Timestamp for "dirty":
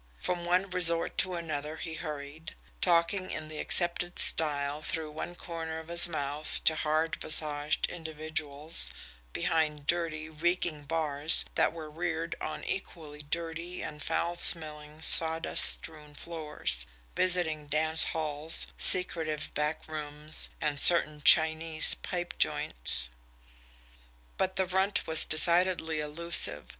9.85-10.27, 13.19-13.83